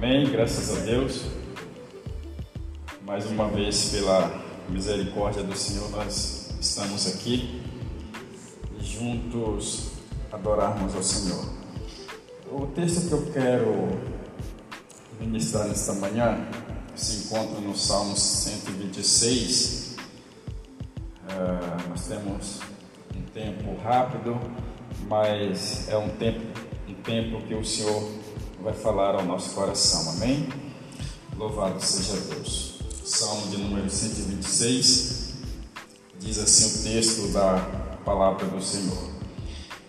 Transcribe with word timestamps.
Amém, 0.00 0.30
graças 0.30 0.78
a 0.78 0.80
Deus. 0.84 1.22
Mais 3.04 3.26
uma 3.26 3.48
vez, 3.48 3.90
pela 3.90 4.30
misericórdia 4.68 5.42
do 5.42 5.56
Senhor, 5.56 5.90
nós 5.90 6.54
estamos 6.60 7.08
aqui 7.08 7.60
juntos 8.80 9.88
adorarmos 10.30 10.94
ao 10.94 11.02
Senhor. 11.02 11.44
O 12.48 12.66
texto 12.66 13.08
que 13.08 13.12
eu 13.12 13.26
quero 13.32 13.88
ministrar 15.20 15.66
nesta 15.66 15.92
manhã 15.94 16.46
se 16.94 17.24
encontra 17.24 17.60
no 17.60 17.76
Salmo 17.76 18.16
126. 18.16 19.96
Uh, 21.24 21.88
nós 21.88 22.06
temos 22.06 22.60
um 23.16 23.22
tempo 23.34 23.76
rápido, 23.82 24.38
mas 25.08 25.88
é 25.88 25.98
um 25.98 26.08
tempo, 26.10 26.40
um 26.88 26.94
tempo 27.02 27.42
que 27.48 27.54
o 27.56 27.64
Senhor 27.64 28.27
vai 28.62 28.72
falar 28.72 29.14
ao 29.14 29.24
nosso 29.24 29.54
coração. 29.54 30.10
Amém? 30.12 30.48
Louvado 31.36 31.80
seja 31.80 32.16
Deus. 32.34 32.78
Salmo 33.04 33.48
de 33.48 33.56
número 33.58 33.88
126 33.88 35.34
diz 36.18 36.38
assim 36.38 36.80
o 36.80 36.82
texto 36.82 37.32
da 37.32 37.58
palavra 38.04 38.46
do 38.46 38.62
Senhor. 38.62 39.10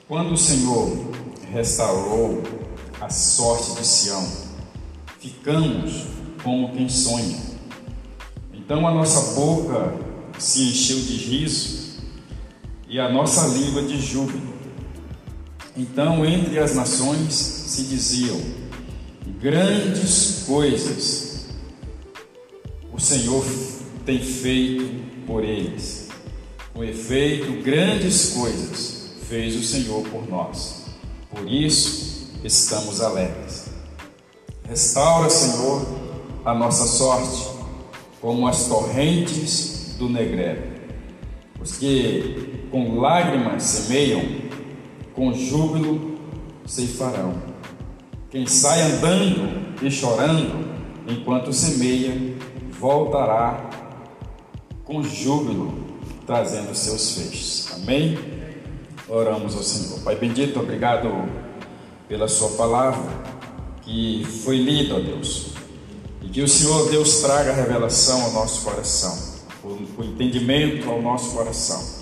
Quando 0.07 0.33
o 0.33 0.37
Senhor 0.37 0.87
restaurou 1.51 2.43
a 3.01 3.09
sorte 3.09 3.73
de 3.73 3.85
Sião, 3.85 4.25
ficamos 5.19 6.05
como 6.43 6.71
quem 6.73 6.87
sonha. 6.87 7.37
Então 8.53 8.87
a 8.87 8.93
nossa 8.93 9.33
boca 9.33 9.93
se 10.37 10.69
encheu 10.69 10.97
de 10.97 11.15
riso 11.17 11.99
e 12.87 12.99
a 12.99 13.09
nossa 13.09 13.47
língua 13.47 13.81
de 13.81 13.99
júbilo. 13.99 14.58
Então 15.77 16.25
entre 16.25 16.59
as 16.59 16.75
nações 16.75 17.33
se 17.33 17.83
diziam: 17.83 18.39
grandes 19.39 20.43
coisas 20.45 21.29
o 22.91 22.99
Senhor 22.99 23.45
tem 24.05 24.19
feito 24.19 25.25
por 25.25 25.43
eles. 25.43 26.09
Com 26.73 26.83
efeito, 26.83 27.63
grandes 27.63 28.33
coisas 28.33 29.11
fez 29.27 29.55
o 29.55 29.63
Senhor 29.63 30.03
por 30.09 30.27
nós. 30.29 30.85
Por 31.29 31.49
isso 31.49 32.31
estamos 32.43 32.99
alegres. 32.99 33.67
Restaura, 34.67 35.29
Senhor, 35.29 35.85
a 36.43 36.53
nossa 36.53 36.85
sorte, 36.85 37.49
como 38.19 38.47
as 38.47 38.67
torrentes 38.67 39.95
do 39.97 40.09
Negrero. 40.09 40.63
Os 41.61 41.77
que 41.77 42.67
com 42.71 42.99
lágrimas 42.99 43.63
semeiam, 43.63 44.21
com 45.19 45.33
júbilo 45.33 46.17
ceifarão. 46.65 47.33
Quem 48.31 48.45
sai 48.45 48.81
andando 48.83 49.75
e 49.83 49.91
chorando, 49.91 50.65
enquanto 51.05 51.51
semeia, 51.51 52.37
voltará 52.79 53.69
com 54.85 55.03
júbilo, 55.03 55.73
trazendo 56.25 56.73
seus 56.73 57.15
feixes. 57.15 57.69
Amém? 57.73 58.17
Oramos 59.09 59.57
ao 59.57 59.61
Senhor. 59.61 59.99
Pai 60.05 60.15
bendito, 60.15 60.57
obrigado 60.57 61.09
pela 62.07 62.29
Sua 62.29 62.51
palavra 62.51 63.11
que 63.81 64.23
foi 64.45 64.55
lida, 64.55 64.95
ó 64.95 64.99
Deus. 65.01 65.47
E 66.21 66.29
que 66.29 66.41
o 66.41 66.47
Senhor 66.47 66.89
Deus 66.89 67.19
traga 67.19 67.51
revelação 67.51 68.23
ao 68.23 68.31
nosso 68.31 68.63
coração, 68.63 69.17
o, 69.65 70.01
entendimento 70.01 70.89
ao 70.89 71.01
nosso 71.01 71.35
coração. 71.35 71.98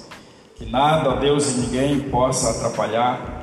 Que 0.58 0.66
nada, 0.66 1.16
Deus, 1.18 1.50
e 1.50 1.60
ninguém 1.60 2.00
possa 2.10 2.50
atrapalhar 2.50 3.38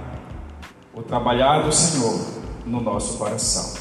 o 0.92 1.02
trabalhar 1.02 1.62
do 1.62 1.72
Senhor 1.72 2.18
no 2.66 2.80
nosso 2.80 3.19
coração. 3.19 3.75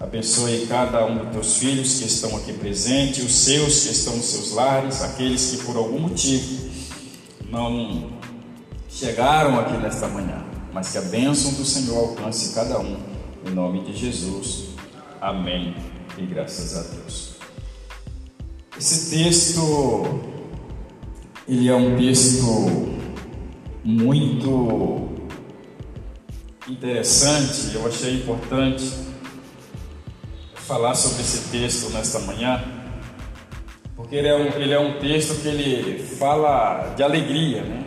Abençoe 0.00 0.66
cada 0.66 1.04
um 1.04 1.18
dos 1.18 1.30
teus 1.32 1.56
filhos 1.58 1.98
que 1.98 2.06
estão 2.06 2.36
aqui 2.36 2.52
presentes, 2.52 3.24
os 3.24 3.32
seus 3.32 3.84
que 3.84 3.92
estão 3.92 4.16
nos 4.16 4.24
seus 4.24 4.52
lares, 4.52 5.02
aqueles 5.02 5.50
que 5.50 5.64
por 5.64 5.76
algum 5.76 6.00
motivo 6.00 6.70
não 7.48 8.10
chegaram 8.88 9.60
aqui 9.60 9.76
nesta 9.76 10.08
manhã, 10.08 10.44
mas 10.72 10.90
que 10.90 10.98
a 10.98 11.02
bênção 11.02 11.52
do 11.52 11.64
Senhor 11.64 11.96
alcance 11.96 12.54
cada 12.54 12.80
um, 12.80 12.96
em 13.46 13.50
nome 13.50 13.84
de 13.84 13.94
Jesus. 13.94 14.70
Amém 15.20 15.76
e 16.16 16.22
graças 16.22 16.76
a 16.76 16.82
Deus. 16.94 17.34
Esse 18.78 19.10
texto, 19.10 20.29
ele 21.50 21.68
é 21.68 21.74
um 21.74 21.96
texto 21.96 22.44
muito 23.82 25.08
interessante, 26.68 27.74
eu 27.74 27.84
achei 27.88 28.14
importante 28.14 28.88
falar 30.54 30.94
sobre 30.94 31.22
esse 31.22 31.50
texto 31.50 31.90
nesta 31.90 32.20
manhã, 32.20 32.62
porque 33.96 34.14
ele 34.14 34.28
é 34.28 34.36
um, 34.36 34.46
ele 34.60 34.72
é 34.72 34.78
um 34.78 35.00
texto 35.00 35.42
que 35.42 35.48
ele 35.48 35.98
fala 35.98 36.94
de 36.94 37.02
alegria, 37.02 37.62
né? 37.62 37.84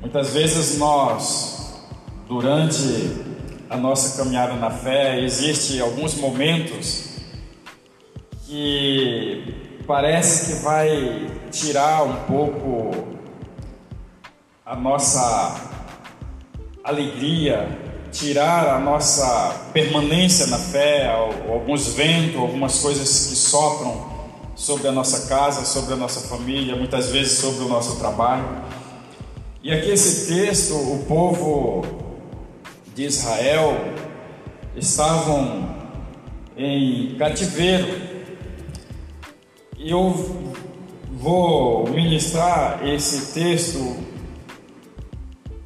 Muitas 0.00 0.34
vezes 0.34 0.76
nós, 0.76 1.86
durante 2.26 3.12
a 3.70 3.76
nossa 3.76 4.20
caminhada 4.20 4.54
na 4.54 4.70
fé, 4.70 5.20
existe 5.20 5.80
alguns 5.80 6.16
momentos 6.16 7.10
que 8.44 9.61
parece 9.86 10.46
que 10.46 10.62
vai 10.62 11.30
tirar 11.50 12.04
um 12.04 12.16
pouco 12.24 12.90
a 14.64 14.76
nossa 14.76 15.70
alegria, 16.84 17.78
tirar 18.10 18.74
a 18.74 18.78
nossa 18.78 19.68
permanência 19.72 20.46
na 20.46 20.58
fé, 20.58 21.08
alguns 21.48 21.94
ventos, 21.94 22.36
algumas 22.40 22.78
coisas 22.80 23.26
que 23.26 23.34
sopram 23.34 24.12
sobre 24.54 24.88
a 24.88 24.92
nossa 24.92 25.28
casa, 25.28 25.64
sobre 25.64 25.94
a 25.94 25.96
nossa 25.96 26.28
família, 26.28 26.76
muitas 26.76 27.10
vezes 27.10 27.38
sobre 27.38 27.64
o 27.64 27.68
nosso 27.68 27.96
trabalho. 27.98 28.44
E 29.62 29.72
aqui 29.72 29.90
esse 29.90 30.32
texto, 30.32 30.74
o 30.74 31.04
povo 31.08 31.84
de 32.94 33.04
Israel 33.04 33.76
estavam 34.76 35.68
em 36.56 37.14
cativeiro. 37.16 38.11
Eu 39.84 40.14
vou 41.10 41.88
ministrar 41.88 42.86
esse 42.86 43.34
texto 43.34 43.96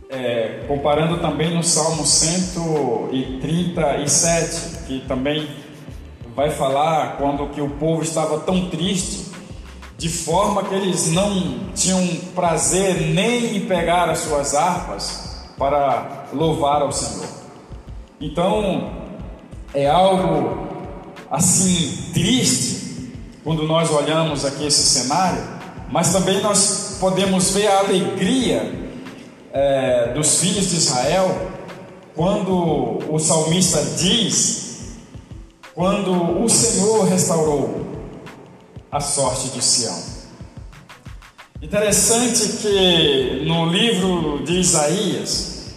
é, 0.09 0.65
comparando 0.66 1.19
também 1.19 1.54
no 1.54 1.62
Salmo 1.62 2.06
137, 2.06 4.87
que 4.87 5.00
também 5.06 5.47
vai 6.34 6.49
falar 6.49 7.19
quando 7.19 7.50
que 7.50 7.60
o 7.60 7.69
povo 7.69 8.03
estava 8.03 8.41
tão 8.41 8.71
triste 8.71 9.27
de 9.99 10.09
forma 10.09 10.65
que 10.65 10.75
eles 10.75 11.12
não 11.12 11.69
tinham 11.75 12.03
prazer 12.34 13.12
nem 13.12 13.59
em 13.59 13.66
pegar 13.66 14.09
as 14.09 14.21
suas 14.21 14.54
harpas 14.54 15.47
para 15.59 16.28
louvar 16.33 16.81
ao 16.81 16.91
Senhor. 16.91 17.28
Então, 18.19 18.93
é 19.75 19.87
algo 19.87 20.69
assim 21.31 22.12
triste 22.15 22.86
quando 23.47 23.62
nós 23.62 23.93
olhamos 23.93 24.45
aqui 24.45 24.67
esse 24.67 24.83
cenário, 24.83 25.41
mas 25.89 26.12
também 26.12 26.43
nós 26.43 26.97
podemos 26.99 27.53
ver 27.53 27.69
a 27.69 27.79
alegria 27.79 28.91
é, 29.53 30.12
dos 30.15 30.41
filhos 30.41 30.69
de 30.71 30.75
Israel 30.75 31.53
quando 32.17 33.05
o 33.09 33.17
salmista 33.21 33.81
diz: 33.99 34.97
quando 35.77 36.43
o 36.43 36.49
Senhor 36.49 37.05
restaurou 37.05 37.87
a 38.91 38.99
sorte 38.99 39.51
de 39.51 39.63
Sião. 39.63 39.97
Interessante 41.63 42.48
que 42.60 43.45
no 43.47 43.66
livro 43.66 44.43
de 44.45 44.59
Isaías, 44.59 45.77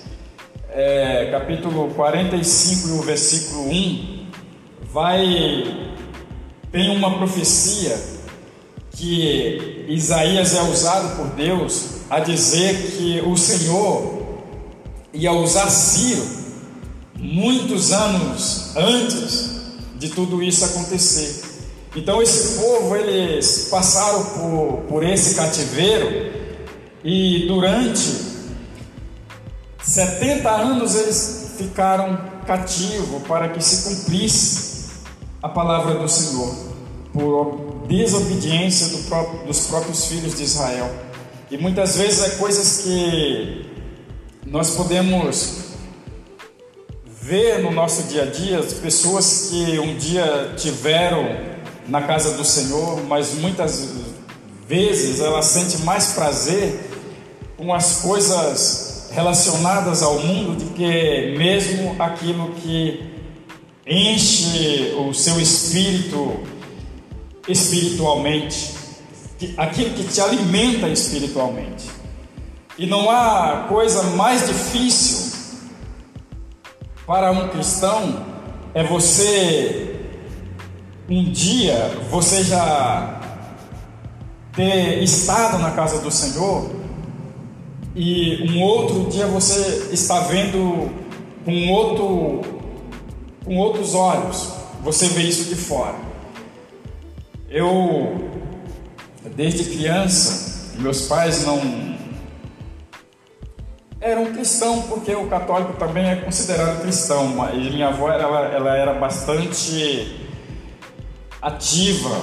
é, 0.71 1.29
capítulo 1.29 1.93
45, 1.93 3.03
versículo 3.03 3.69
1, 3.69 4.25
vai 4.91 5.89
tem 6.71 6.95
uma 6.95 7.17
profecia 7.17 7.99
que 8.91 9.85
Isaías 9.87 10.55
é 10.55 10.61
usado 10.63 11.15
por 11.15 11.27
Deus 11.35 11.99
a 12.09 12.19
dizer 12.19 12.91
que 12.91 13.21
o 13.21 13.35
Senhor 13.37 14.43
ia 15.13 15.31
usar 15.31 15.69
Ciro 15.69 16.25
muitos 17.15 17.91
anos 17.91 18.75
antes 18.75 19.49
de 19.97 20.09
tudo 20.09 20.43
isso 20.43 20.63
acontecer. 20.63 21.43
Então 21.95 22.21
esse 22.21 22.59
povo 22.59 22.95
eles 22.95 23.67
passaram 23.71 24.23
por, 24.23 24.83
por 24.87 25.03
esse 25.03 25.35
cativeiro 25.35 26.31
e 27.03 27.45
durante 27.47 28.29
70 29.81 30.49
anos 30.49 30.95
eles 30.95 31.55
ficaram 31.57 32.19
cativos 32.45 33.23
para 33.27 33.49
que 33.49 33.63
se 33.63 33.89
cumprisse 33.89 34.68
a 35.41 35.47
palavra 35.47 35.95
do 35.95 36.07
Senhor 36.07 36.53
por 37.13 37.85
desobediência 37.87 38.89
do 38.89 39.03
próprio, 39.07 39.45
dos 39.47 39.67
próprios 39.67 40.05
filhos 40.05 40.35
de 40.35 40.43
Israel. 40.43 40.89
E 41.49 41.57
muitas 41.57 41.97
vezes 41.97 42.23
é 42.23 42.29
coisas 42.37 42.83
que 42.83 43.65
nós 44.45 44.71
podemos 44.71 45.69
vê 47.21 47.59
no 47.59 47.71
nosso 47.71 48.03
dia 48.03 48.23
a 48.23 48.25
dia 48.25 48.59
as 48.59 48.73
pessoas 48.73 49.49
que 49.49 49.79
um 49.79 49.95
dia 49.95 50.53
tiveram 50.57 51.23
na 51.87 52.01
casa 52.01 52.35
do 52.35 52.43
Senhor, 52.43 53.03
mas 53.07 53.35
muitas 53.35 53.87
vezes 54.67 55.19
ela 55.19 55.41
sente 55.41 55.83
mais 55.83 56.13
prazer 56.13 56.79
com 57.57 57.73
as 57.73 57.97
coisas 58.01 59.09
relacionadas 59.11 60.03
ao 60.03 60.19
mundo 60.19 60.55
do 60.55 60.73
que 60.73 61.35
mesmo 61.37 61.95
aquilo 61.99 62.51
que 62.53 63.08
enche 63.89 64.93
o 64.99 65.13
seu 65.13 65.41
espírito 65.41 66.39
espiritualmente, 67.47 68.75
aquilo 69.57 69.95
que 69.95 70.03
te 70.03 70.21
alimenta 70.21 70.87
espiritualmente. 70.87 71.89
E 72.77 72.85
não 72.85 73.09
há 73.09 73.65
coisa 73.67 74.03
mais 74.11 74.47
difícil 74.47 75.37
para 77.07 77.31
um 77.31 77.49
cristão 77.49 78.23
é 78.73 78.83
você 78.83 79.95
um 81.09 81.23
dia 81.31 81.91
você 82.11 82.43
já 82.43 83.19
ter 84.53 85.01
estado 85.01 85.57
na 85.57 85.71
casa 85.71 85.99
do 86.01 86.11
Senhor 86.11 86.69
e 87.95 88.47
um 88.51 88.61
outro 88.61 89.09
dia 89.09 89.25
você 89.25 89.89
está 89.91 90.19
vendo 90.19 90.91
com 91.43 91.69
outro 91.71 92.58
com 93.49 93.57
outros 93.57 93.95
olhos. 93.95 94.51
Você 94.83 95.07
vê 95.07 95.23
isso 95.23 95.45
de 95.45 95.55
fora. 95.55 95.95
Eu 97.49 98.29
desde 99.35 99.75
criança, 99.75 100.75
meus 100.77 101.07
pais 101.07 101.43
não 101.45 101.97
era 103.99 104.19
um 104.19 104.31
cristão, 104.33 104.83
porque 104.83 105.15
o 105.15 105.27
católico 105.27 105.73
também 105.73 106.07
é 106.07 106.15
considerado 106.17 106.81
cristão, 106.81 107.35
e 107.53 107.71
minha 107.71 107.87
avó 107.87 108.09
ela, 108.11 108.45
ela 108.53 108.77
era 108.77 108.93
bastante 108.93 110.29
ativa, 111.41 112.21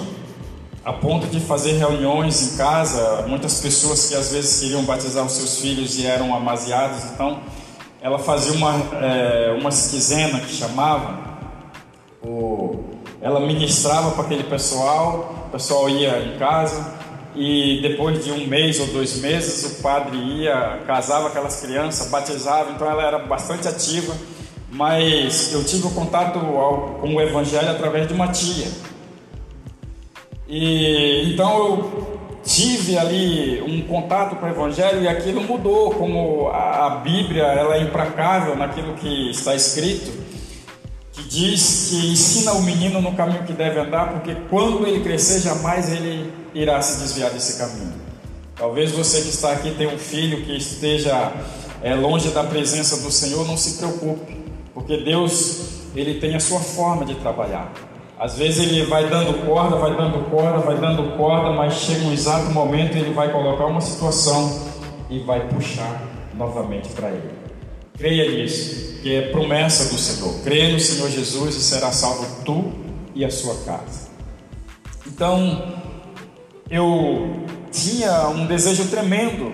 a 0.84 0.92
ponto 0.92 1.26
de 1.26 1.40
fazer 1.40 1.72
reuniões 1.72 2.54
em 2.54 2.56
casa. 2.56 3.26
Muitas 3.26 3.60
pessoas 3.60 4.08
que 4.08 4.14
às 4.14 4.30
vezes 4.30 4.60
queriam 4.60 4.84
batizar 4.84 5.26
os 5.26 5.32
seus 5.32 5.58
filhos 5.58 5.98
e 5.98 6.06
eram 6.06 6.34
amaziados, 6.34 7.04
então 7.12 7.40
ela 8.06 8.20
fazia 8.20 8.52
uma, 8.52 8.72
é, 9.02 9.56
uma 9.58 9.68
esquizena 9.68 10.38
que 10.38 10.54
chamava, 10.54 11.18
o, 12.22 12.84
ela 13.20 13.40
ministrava 13.40 14.12
para 14.12 14.22
aquele 14.22 14.44
pessoal, 14.44 15.48
o 15.48 15.50
pessoal 15.50 15.88
ia 15.90 16.16
em 16.20 16.38
casa 16.38 16.94
e 17.34 17.80
depois 17.82 18.24
de 18.24 18.30
um 18.30 18.46
mês 18.46 18.78
ou 18.78 18.86
dois 18.86 19.16
meses 19.16 19.80
o 19.80 19.82
padre 19.82 20.16
ia, 20.16 20.84
casava 20.86 21.26
aquelas 21.26 21.60
crianças, 21.60 22.08
batizava, 22.08 22.70
então 22.70 22.88
ela 22.88 23.02
era 23.02 23.18
bastante 23.18 23.66
ativa, 23.66 24.14
mas 24.70 25.52
eu 25.52 25.64
tive 25.64 25.88
o 25.88 25.90
contato 25.90 26.38
ao, 26.38 27.00
com 27.00 27.12
o 27.12 27.20
evangelho 27.20 27.68
através 27.72 28.06
de 28.06 28.14
uma 28.14 28.28
tia. 28.28 28.68
E 30.48 31.32
então 31.32 31.58
eu 31.58 32.15
tive 32.46 32.96
ali 32.96 33.60
um 33.60 33.82
contato 33.82 34.36
com 34.36 34.46
o 34.46 34.48
evangelho 34.48 35.02
e 35.02 35.08
aquilo 35.08 35.42
mudou, 35.42 35.90
como 35.90 36.48
a, 36.48 37.00
Bíblia 37.02 37.42
ela 37.42 37.76
é 37.76 37.82
implacável 37.82 38.56
naquilo 38.56 38.94
que 38.94 39.30
está 39.30 39.54
escrito 39.54 40.26
que 41.16 41.22
diz 41.22 41.88
que 41.88 42.12
ensina 42.12 42.52
o 42.52 42.62
menino 42.62 43.00
no 43.00 43.14
caminho 43.14 43.42
que 43.44 43.52
deve 43.54 43.80
andar, 43.80 44.12
porque 44.12 44.36
quando 44.50 44.86
ele 44.86 45.02
crescer, 45.02 45.40
jamais 45.40 45.90
ele 45.90 46.30
irá 46.54 46.80
se 46.82 47.00
desviar 47.00 47.30
desse 47.30 47.56
caminho. 47.56 47.94
Talvez 48.54 48.92
você 48.92 49.22
que 49.22 49.30
está 49.30 49.52
aqui 49.52 49.74
tenha 49.76 49.94
um 49.94 49.98
filho 49.98 50.44
que 50.44 50.54
esteja 50.54 51.32
é, 51.82 51.94
longe 51.94 52.28
da 52.30 52.44
presença 52.44 52.98
do 52.98 53.10
Senhor, 53.10 53.46
não 53.46 53.56
se 53.56 53.78
preocupe, 53.78 54.36
porque 54.74 54.98
Deus 54.98 55.86
ele 55.94 56.20
tem 56.20 56.34
a 56.34 56.40
sua 56.40 56.60
forma 56.60 57.06
de 57.06 57.14
trabalhar. 57.14 57.72
Às 58.18 58.38
vezes 58.38 58.66
ele 58.66 58.84
vai 58.86 59.08
dando 59.10 59.44
corda, 59.44 59.76
vai 59.76 59.94
dando 59.94 60.30
corda, 60.30 60.58
vai 60.58 60.76
dando 60.78 61.16
corda, 61.16 61.50
mas 61.50 61.74
chega 61.74 62.06
um 62.06 62.12
exato 62.12 62.50
momento 62.50 62.96
ele 62.96 63.12
vai 63.12 63.30
colocar 63.30 63.66
uma 63.66 63.80
situação 63.80 64.68
e 65.10 65.18
vai 65.18 65.46
puxar 65.48 66.02
novamente 66.34 66.88
para 66.90 67.10
ele. 67.10 67.30
Creia 67.98 68.30
nisso 68.30 69.00
que 69.02 69.14
é 69.14 69.22
promessa 69.30 69.92
do 69.92 69.98
Senhor. 69.98 70.42
Crê 70.42 70.72
no 70.72 70.80
Senhor 70.80 71.10
Jesus 71.10 71.56
e 71.56 71.60
será 71.60 71.92
salvo 71.92 72.42
tu 72.44 72.72
e 73.14 73.24
a 73.24 73.30
sua 73.30 73.54
casa. 73.64 74.08
Então, 75.06 75.74
eu 76.70 77.44
tinha 77.70 78.28
um 78.28 78.46
desejo 78.46 78.88
tremendo 78.88 79.52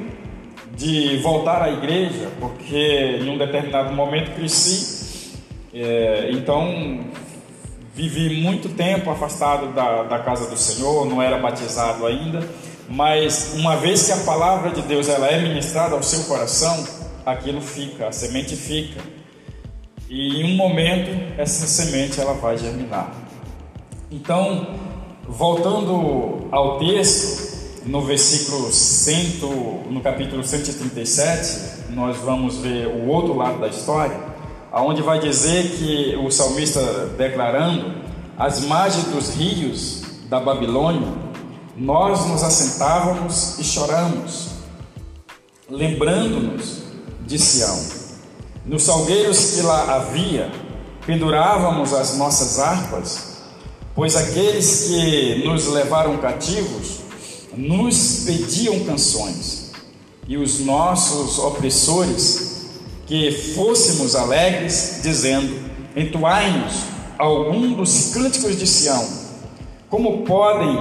de 0.77 1.19
voltar 1.19 1.63
à 1.63 1.71
igreja, 1.71 2.31
porque 2.41 3.19
em 3.21 3.29
um 3.29 3.37
determinado 3.37 3.93
momento 3.93 4.35
cresci, 4.35 5.35
é, 5.75 6.31
então 6.33 7.01
vivi 7.95 8.41
muito 8.43 8.71
tempo 8.71 9.11
afastado 9.11 9.75
da, 9.75 10.05
da 10.05 10.19
casa 10.21 10.49
do 10.49 10.57
Senhor, 10.57 11.07
não 11.07 11.21
era 11.21 11.39
batizado 11.39 12.07
ainda, 12.07 12.47
mas 12.89 13.55
uma 13.55 13.77
vez 13.77 14.07
que 14.07 14.13
a 14.13 14.17
palavra 14.19 14.71
de 14.71 14.83
Deus 14.83 15.09
ela 15.09 15.27
é 15.27 15.41
ministrada 15.41 15.95
ao 15.95 16.03
seu 16.03 16.25
coração, 16.25 16.87
aquilo 17.25 17.61
fica, 17.61 18.09
a 18.09 18.13
semente 18.13 18.57
fica. 18.57 19.01
E 20.09 20.43
em 20.43 20.53
um 20.53 20.57
momento 20.57 21.11
essa 21.39 21.67
semente 21.67 22.21
ela 22.21 22.35
vai 22.35 22.57
germinar. 22.59 23.13
Então, 24.11 24.75
voltando 25.27 26.49
ao 26.51 26.79
texto, 26.79 27.53
no 27.87 28.03
versículo 28.03 28.71
100, 28.71 29.41
no 29.91 30.01
capítulo 30.01 30.45
137, 30.45 31.91
nós 31.91 32.19
vamos 32.19 32.59
ver 32.59 32.87
o 32.87 33.09
outro 33.09 33.35
lado 33.35 33.59
da 33.61 33.69
história, 33.69 34.32
aonde 34.73 35.03
vai 35.03 35.21
dizer 35.21 35.77
que 35.77 36.17
o 36.17 36.31
salmista 36.31 36.81
declarando: 37.19 37.95
as 38.39 38.61
margens 38.61 39.05
dos 39.05 39.35
rios 39.35 40.03
da 40.29 40.41
Babilônia, 40.41 41.13
nós 41.77 42.27
nos 42.27 42.43
assentávamos 42.43 43.59
e 43.59 43.65
choramos, 43.65 44.49
lembrando-nos 45.71 46.83
de 47.27 47.39
Sião. 47.39 47.79
Nos 48.65 48.85
salgueiros 48.85 49.53
que 49.53 49.63
lá 49.63 49.97
havia, 49.97 50.51
pendurávamos 51.05 51.93
as 51.93 52.17
nossas 52.17 52.59
harpas, 52.59 53.43
pois 53.95 54.17
aqueles 54.17 54.87
que 54.87 55.45
nos 55.47 55.67
levaram 55.67 56.17
cativos 56.17 57.03
nos 57.55 58.25
pediam 58.25 58.81
canções, 58.85 59.73
e 60.27 60.39
os 60.39 60.61
nossos 60.61 61.39
opressores 61.39 62.52
que 63.07 63.31
fôssemos 63.55 64.15
alegres, 64.15 65.01
dizendo: 65.03 65.55
Entoai-nos 65.97 66.85
algum 67.19 67.73
dos 67.73 68.13
cânticos 68.15 68.59
de 68.59 68.67
Sião. 68.67 69.07
Como 69.89 70.23
podem 70.23 70.79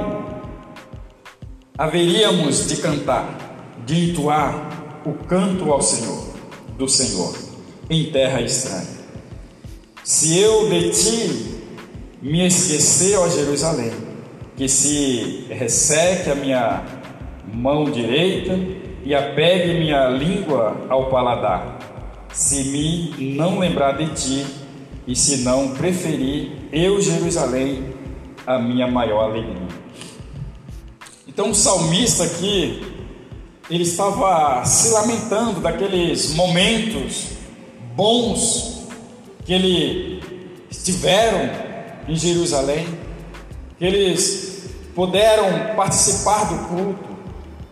haveríamos 1.78 2.68
de 2.68 2.78
cantar, 2.78 3.74
de 3.86 4.12
entoar 4.12 5.01
o 5.06 5.13
canto 5.25 5.72
ao 5.72 5.82
Senhor, 5.82 6.28
do 6.78 6.88
Senhor? 6.88 7.51
em 7.92 8.06
terra 8.06 8.42
estranha. 8.42 9.01
Se 10.01 10.40
eu 10.40 10.70
de 10.70 10.90
ti 10.92 11.62
me 12.22 12.48
esquecer, 12.48 13.18
ó 13.18 13.28
Jerusalém, 13.28 13.92
que 14.56 14.70
se 14.70 15.46
resseque 15.50 16.30
a 16.30 16.36
minha 16.36 16.84
mão 17.54 17.92
direita 17.92 18.58
e 19.04 19.13
apegue 19.13 19.78
minha 19.78 20.08
língua 20.08 20.86
ao 20.88 21.10
paladar, 21.10 21.80
se 22.34 22.64
me 22.66 23.36
não 23.36 23.60
lembrar 23.60 23.94
de 23.94 24.08
ti 24.14 24.46
e 25.08 25.16
se 25.16 25.38
não 25.38 25.76
preferir 25.76 26.52
eu, 26.72 27.02
Jerusalém, 27.02 27.94
a 28.46 28.58
minha 28.58 28.88
maior 28.88 29.26
alegria. 29.26 29.68
Então 31.28 31.52
o 31.52 31.56
salmista 31.56 32.24
aqui, 32.24 32.84
ele 33.70 33.84
estava 33.84 34.64
se 34.66 34.90
lamentando 34.90 35.60
daqueles 35.60 36.34
momentos 36.34 37.28
bons 37.96 38.88
que 39.46 39.54
eles 39.54 40.24
estiveram 40.70 41.50
em 42.08 42.16
Jerusalém, 42.16 42.88
que 43.78 43.86
eles 43.86 44.70
puderam 44.94 45.76
participar 45.76 46.46
do 46.46 46.68
culto, 46.68 47.10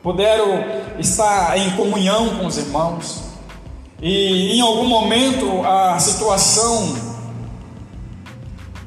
puderam 0.02 0.64
estar 0.98 1.58
em 1.58 1.72
comunhão 1.72 2.38
com 2.38 2.46
os 2.46 2.58
irmãos, 2.58 3.29
e 4.02 4.58
em 4.58 4.62
algum 4.62 4.88
momento 4.88 5.62
a 5.66 6.00
situação 6.00 6.96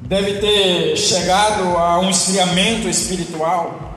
deve 0.03 0.41
ter 0.41 0.97
chegado 0.97 1.77
a 1.77 1.99
um 2.01 2.11
esfriamento 2.11 2.89
espiritual, 2.89 3.95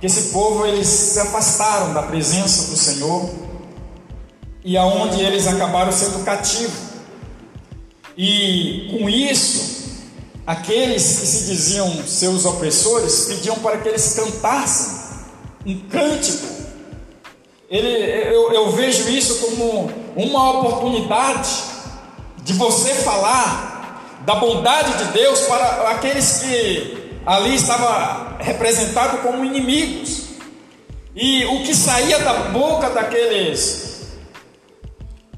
que 0.00 0.06
esse 0.06 0.32
povo 0.32 0.66
eles 0.66 0.86
se 0.86 1.20
afastaram 1.20 1.92
da 1.92 2.02
presença 2.02 2.70
do 2.70 2.76
Senhor 2.76 3.30
e 4.64 4.76
aonde 4.76 5.20
eles 5.20 5.46
acabaram 5.46 5.92
sendo 5.92 6.24
cativos. 6.24 6.92
E 8.16 8.88
com 8.90 9.08
isso, 9.08 10.02
aqueles 10.46 11.18
que 11.18 11.26
se 11.26 11.46
diziam 11.46 12.06
seus 12.06 12.44
opressores 12.44 13.26
pediam 13.26 13.56
para 13.56 13.78
que 13.78 13.88
eles 13.88 14.14
cantassem 14.14 15.02
um 15.66 15.78
cântico. 15.88 16.51
Ele, 17.72 17.88
eu, 17.88 18.52
eu 18.52 18.70
vejo 18.72 19.08
isso 19.08 19.38
como 19.46 19.90
uma 20.14 20.50
oportunidade 20.58 21.48
de 22.44 22.52
você 22.52 22.94
falar 22.96 24.20
da 24.26 24.34
bondade 24.34 24.98
de 24.98 25.12
Deus 25.12 25.40
para 25.40 25.88
aqueles 25.92 26.40
que 26.40 27.20
ali 27.24 27.54
estavam 27.54 28.36
representados 28.38 29.22
como 29.22 29.42
inimigos. 29.42 30.32
E 31.16 31.46
o 31.46 31.62
que 31.62 31.74
saía 31.74 32.18
da 32.18 32.34
boca 32.50 32.90
daqueles 32.90 34.12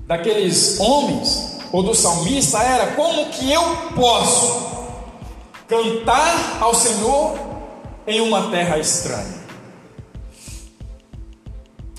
daqueles 0.00 0.81
homens 0.81 1.61
ou 1.71 1.85
do 1.85 1.95
salmista 1.95 2.59
era 2.59 2.88
como 2.95 3.26
que 3.26 3.50
eu 3.50 3.62
posso 3.95 4.75
cantar 5.69 6.59
ao 6.61 6.75
Senhor 6.75 7.38
em 8.09 8.21
uma 8.21 8.50
terra 8.50 8.76
estranha. 8.76 9.43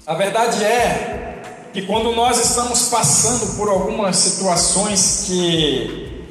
A 0.07 0.13
verdade 0.13 0.63
é 0.63 1.41
que 1.74 1.81
quando 1.81 2.13
nós 2.13 2.39
estamos 2.39 2.89
passando 2.89 3.57
por 3.57 3.67
algumas 3.67 4.15
situações 4.17 5.24
que 5.25 6.24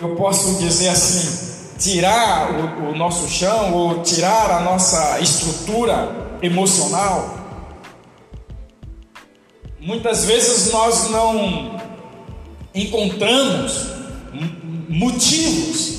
eu 0.00 0.16
posso 0.16 0.54
dizer 0.54 0.88
assim, 0.88 1.76
tirar 1.78 2.52
o, 2.52 2.92
o 2.92 2.96
nosso 2.96 3.28
chão 3.28 3.74
ou 3.74 4.02
tirar 4.02 4.50
a 4.50 4.60
nossa 4.60 5.20
estrutura 5.20 6.38
emocional, 6.40 7.34
muitas 9.78 10.24
vezes 10.24 10.72
nós 10.72 11.10
não 11.10 11.78
encontramos 12.74 13.88
motivos 14.88 15.98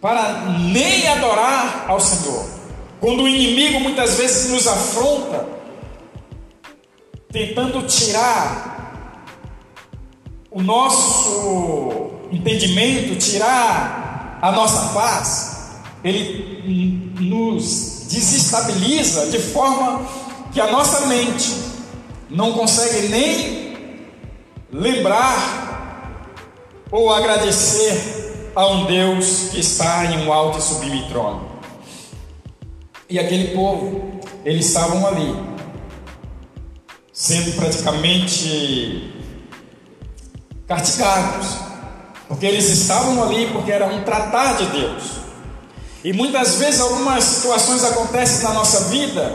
para 0.00 0.42
nem 0.60 1.08
adorar 1.08 1.86
ao 1.88 1.98
Senhor. 1.98 2.61
Quando 3.02 3.24
o 3.24 3.28
inimigo 3.28 3.80
muitas 3.80 4.14
vezes 4.14 4.48
nos 4.48 4.68
afronta, 4.68 5.44
tentando 7.32 7.82
tirar 7.82 9.26
o 10.48 10.62
nosso 10.62 12.12
entendimento, 12.30 13.16
tirar 13.16 14.38
a 14.40 14.52
nossa 14.52 14.94
paz, 14.94 15.80
ele 16.04 17.12
nos 17.18 18.06
desestabiliza 18.08 19.26
de 19.26 19.40
forma 19.40 20.06
que 20.52 20.60
a 20.60 20.70
nossa 20.70 21.08
mente 21.08 21.56
não 22.30 22.52
consegue 22.52 23.08
nem 23.08 23.76
lembrar 24.70 26.28
ou 26.88 27.12
agradecer 27.12 28.52
a 28.54 28.64
um 28.68 28.84
Deus 28.84 29.48
que 29.50 29.58
está 29.58 30.04
em 30.04 30.24
um 30.24 30.32
alto 30.32 30.60
e 30.60 30.62
sublime 30.62 31.08
trono. 31.08 31.51
E 33.12 33.18
aquele 33.18 33.54
povo, 33.54 34.10
eles 34.42 34.68
estavam 34.68 35.06
ali, 35.06 35.36
sendo 37.12 37.52
praticamente 37.56 39.12
castigados, 40.66 41.58
porque 42.26 42.46
eles 42.46 42.70
estavam 42.70 43.22
ali 43.22 43.50
porque 43.52 43.70
era 43.70 43.84
um 43.84 44.02
tratar 44.02 44.56
de 44.56 44.64
Deus. 44.68 45.02
E 46.02 46.14
muitas 46.14 46.54
vezes 46.54 46.80
algumas 46.80 47.22
situações 47.22 47.84
acontecem 47.84 48.44
na 48.44 48.54
nossa 48.54 48.88
vida 48.88 49.30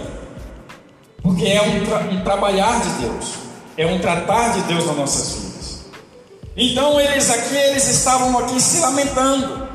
porque 1.22 1.46
é 1.46 1.62
um, 1.62 1.86
tra 1.86 2.00
um 2.00 2.24
trabalhar 2.24 2.82
de 2.82 2.90
Deus, 3.06 3.34
é 3.78 3.86
um 3.86 4.00
tratar 4.00 4.54
de 4.54 4.62
Deus 4.62 4.88
nas 4.88 4.98
nossas 4.98 5.36
vidas. 5.36 5.86
Então 6.56 7.00
eles 7.00 7.30
aqui, 7.30 7.56
eles 7.56 7.88
estavam 7.88 8.40
aqui 8.40 8.60
se 8.60 8.80
lamentando 8.80 9.67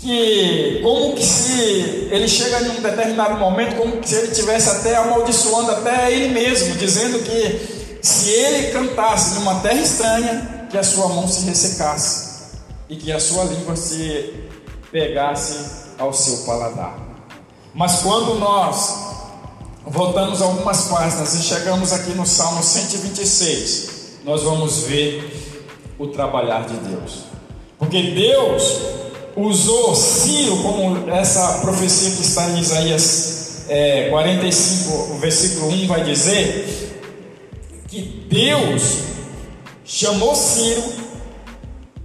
que 0.00 0.80
como 0.82 1.14
que 1.14 1.24
se 1.24 2.08
ele 2.10 2.28
chega 2.28 2.60
em 2.62 2.78
um 2.78 2.82
determinado 2.82 3.38
momento, 3.38 3.76
como 3.76 4.06
se 4.06 4.14
ele 4.14 4.28
tivesse 4.28 4.68
até 4.70 4.96
amaldiçoando 4.96 5.72
até 5.72 6.12
ele 6.12 6.28
mesmo, 6.28 6.76
dizendo 6.76 7.18
que 7.20 7.98
se 8.00 8.30
ele 8.30 8.72
cantasse 8.72 9.34
numa 9.34 9.56
terra 9.60 9.80
estranha, 9.80 10.66
que 10.70 10.78
a 10.78 10.84
sua 10.84 11.08
mão 11.08 11.26
se 11.26 11.46
ressecasse 11.46 12.28
e 12.88 12.96
que 12.96 13.10
a 13.10 13.18
sua 13.18 13.44
língua 13.44 13.74
se 13.74 14.34
pegasse 14.92 15.88
ao 15.98 16.12
seu 16.12 16.38
paladar. 16.46 16.96
Mas 17.74 18.00
quando 18.00 18.38
nós 18.38 19.08
voltamos 19.84 20.40
algumas 20.40 20.84
páginas 20.84 21.34
e 21.34 21.42
chegamos 21.42 21.92
aqui 21.92 22.10
no 22.10 22.26
Salmo 22.26 22.62
126, 22.62 24.20
nós 24.24 24.42
vamos 24.42 24.80
ver 24.80 25.64
o 25.98 26.06
trabalhar 26.06 26.66
de 26.66 26.76
Deus. 26.76 27.24
Porque 27.78 28.02
Deus 28.02 28.80
usou 29.38 29.94
Ciro, 29.94 30.56
como 30.62 31.10
essa 31.10 31.58
profecia 31.60 32.10
que 32.10 32.22
está 32.22 32.50
em 32.50 32.60
Isaías 32.60 33.64
é, 33.68 34.08
45, 34.10 35.12
o 35.12 35.18
versículo 35.18 35.68
1 35.68 35.86
vai 35.86 36.02
dizer, 36.02 36.88
que 37.86 38.00
Deus 38.28 38.98
chamou 39.84 40.34
Ciro, 40.34 40.82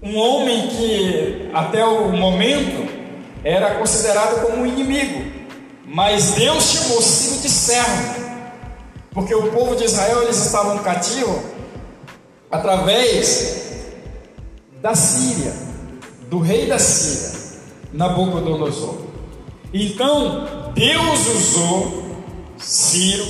um 0.02 0.18
homem 0.18 0.68
que 0.68 1.50
até 1.54 1.84
o 1.84 2.10
momento 2.10 2.88
era 3.44 3.76
considerado 3.76 4.42
como 4.42 4.64
um 4.64 4.66
inimigo, 4.66 5.24
mas 5.86 6.32
Deus 6.34 6.64
chamou 6.64 7.02
Ciro 7.02 7.42
de 7.42 7.50
servo, 7.50 8.24
porque 9.12 9.34
o 9.34 9.52
povo 9.52 9.76
de 9.76 9.86
Israel 9.86 10.24
eles 10.24 10.38
estavam 10.38 10.78
cativos 10.80 11.42
através 12.52 13.64
da 14.82 14.94
Síria 14.94 15.63
do 16.30 16.40
rei 16.40 16.68
da 16.68 16.80
Síria, 16.80 17.40
Nabucodonosor. 17.92 18.96
Então, 19.74 20.72
Deus 20.74 21.28
usou 21.28 22.04
Ciro 22.58 23.26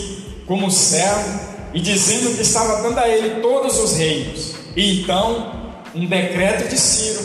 como 0.45 0.69
servo 0.69 1.39
e 1.73 1.79
dizendo 1.79 2.35
que 2.35 2.41
estava 2.41 2.81
dando 2.81 2.99
a 2.99 3.07
ele 3.07 3.41
todos 3.41 3.79
os 3.79 3.95
reinos. 3.97 4.55
E 4.75 5.01
então, 5.01 5.51
um 5.95 6.05
decreto 6.05 6.69
de 6.69 6.77
Ciro 6.77 7.23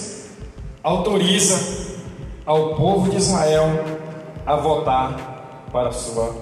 autoriza 0.83 1.89
ao 2.47 2.75
povo 2.75 3.11
de 3.11 3.17
Israel 3.17 3.67
a 4.47 4.57
voltar 4.57 5.67
para 5.71 5.93
sua 5.93 6.35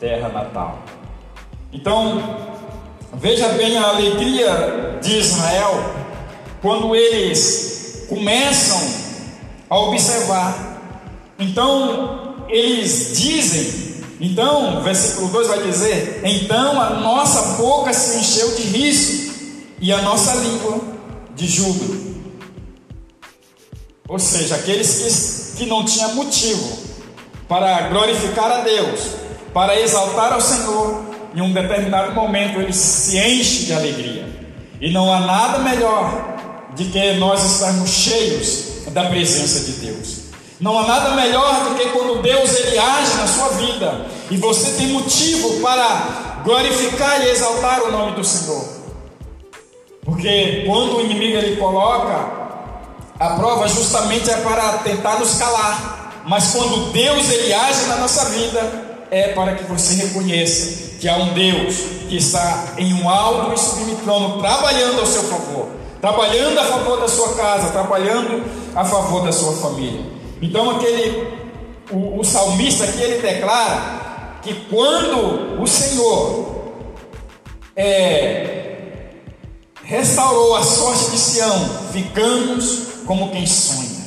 terra 0.00 0.28
natal. 0.28 0.78
Então, 1.72 2.22
veja 3.14 3.48
bem 3.50 3.76
a 3.76 3.88
alegria 3.88 4.98
de 5.00 5.18
Israel 5.18 5.94
quando 6.60 6.96
eles 6.96 7.73
começam 8.08 8.80
a 9.68 9.78
observar. 9.78 10.80
Então, 11.38 12.34
eles 12.48 13.16
dizem, 13.16 13.84
então, 14.20 14.80
versículo 14.82 15.28
2 15.28 15.48
vai 15.48 15.62
dizer: 15.62 16.20
Então 16.24 16.80
a 16.80 16.90
nossa 16.90 17.56
boca 17.56 17.92
se 17.92 18.18
encheu 18.18 18.54
de 18.54 18.62
riso 18.62 19.34
e 19.80 19.92
a 19.92 20.00
nossa 20.02 20.34
língua 20.34 20.80
de 21.34 21.46
júbilo. 21.46 22.14
Ou 24.08 24.18
seja, 24.18 24.54
aqueles 24.54 25.54
que, 25.56 25.58
que 25.58 25.66
não 25.66 25.84
tinham 25.84 26.14
motivo 26.14 26.78
para 27.48 27.88
glorificar 27.88 28.50
a 28.50 28.60
Deus, 28.60 29.00
para 29.52 29.80
exaltar 29.80 30.32
ao 30.32 30.40
Senhor, 30.40 31.02
em 31.34 31.40
um 31.40 31.52
determinado 31.52 32.12
momento 32.12 32.60
eles 32.60 32.76
se 32.76 33.18
enchem 33.18 33.64
de 33.64 33.72
alegria. 33.72 34.28
E 34.80 34.90
não 34.92 35.12
há 35.12 35.20
nada 35.20 35.58
melhor 35.58 36.33
de 36.74 36.86
que 36.86 37.12
nós 37.14 37.44
estarmos 37.44 37.90
cheios 37.90 38.64
da 38.88 39.04
presença 39.04 39.60
de 39.60 39.72
Deus. 39.72 40.24
Não 40.60 40.78
há 40.78 40.86
nada 40.86 41.10
melhor 41.10 41.64
do 41.64 41.74
que 41.74 41.86
quando 41.90 42.22
Deus 42.22 42.54
ele 42.54 42.78
age 42.78 43.14
na 43.16 43.26
sua 43.26 43.48
vida 43.50 44.06
e 44.30 44.36
você 44.36 44.72
tem 44.72 44.88
motivo 44.88 45.60
para 45.60 46.42
glorificar 46.44 47.22
e 47.22 47.30
exaltar 47.30 47.82
o 47.82 47.90
nome 47.90 48.12
do 48.12 48.24
Senhor. 48.24 48.64
Porque 50.04 50.64
quando 50.66 50.96
o 50.96 51.00
inimigo 51.00 51.38
ele 51.38 51.56
coloca 51.56 52.44
a 53.18 53.30
prova 53.30 53.68
justamente 53.68 54.30
é 54.30 54.36
para 54.38 54.78
tentar 54.78 55.18
nos 55.18 55.34
calar, 55.34 56.22
mas 56.26 56.52
quando 56.52 56.92
Deus 56.92 57.30
ele 57.30 57.52
age 57.52 57.86
na 57.86 57.96
nossa 57.96 58.24
vida 58.26 58.94
é 59.10 59.28
para 59.28 59.54
que 59.54 59.64
você 59.64 59.94
reconheça 59.94 60.98
que 61.00 61.08
há 61.08 61.16
um 61.16 61.32
Deus 61.32 61.74
que 62.08 62.16
está 62.16 62.74
em 62.78 62.92
um 62.94 63.08
alto 63.08 63.54
e 63.54 63.58
sublime 63.58 63.96
trono 64.02 64.40
trabalhando 64.40 65.00
ao 65.00 65.06
seu 65.06 65.22
favor 65.24 65.83
trabalhando 66.04 66.58
a 66.58 66.64
favor 66.64 67.00
da 67.00 67.08
sua 67.08 67.32
casa, 67.32 67.70
trabalhando 67.70 68.44
a 68.76 68.84
favor 68.84 69.24
da 69.24 69.32
sua 69.32 69.54
família. 69.54 70.04
Então 70.42 70.72
aquele 70.72 71.26
o, 71.90 72.20
o 72.20 72.22
salmista 72.22 72.84
aqui 72.84 73.00
ele 73.00 73.22
declara 73.22 74.36
que 74.42 74.52
quando 74.68 75.62
o 75.62 75.66
Senhor 75.66 76.74
é, 77.74 79.12
restaurou 79.82 80.54
a 80.54 80.62
sorte 80.62 81.10
de 81.10 81.16
Sião, 81.16 81.70
ficamos 81.90 82.80
como 83.06 83.30
quem 83.30 83.46
sonha. 83.46 84.04